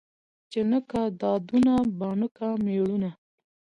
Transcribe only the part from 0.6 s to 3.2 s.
نه کا دادونه بانه کا مېړونه.